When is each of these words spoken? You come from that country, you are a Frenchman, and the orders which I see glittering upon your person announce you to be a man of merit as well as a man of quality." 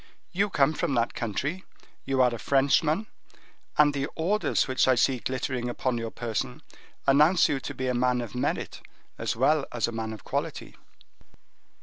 You 0.31 0.49
come 0.49 0.73
from 0.73 0.95
that 0.95 1.13
country, 1.13 1.63
you 2.05 2.23
are 2.23 2.33
a 2.33 2.39
Frenchman, 2.39 3.05
and 3.77 3.93
the 3.93 4.07
orders 4.15 4.67
which 4.67 4.87
I 4.87 4.95
see 4.95 5.19
glittering 5.19 5.69
upon 5.69 5.99
your 5.99 6.09
person 6.09 6.63
announce 7.05 7.47
you 7.47 7.59
to 7.59 7.73
be 7.75 7.85
a 7.87 7.93
man 7.93 8.19
of 8.19 8.33
merit 8.33 8.81
as 9.19 9.35
well 9.35 9.63
as 9.71 9.87
a 9.87 9.91
man 9.91 10.11
of 10.11 10.23
quality." 10.23 10.75